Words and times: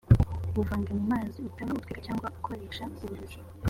wuvange 0.55 0.91
mu 0.97 1.03
mazi 1.11 1.37
utaba 1.49 1.75
utwika 1.79 1.99
cyangwa 2.07 2.27
ukoresha 2.37 2.83
uburozi 3.03 3.37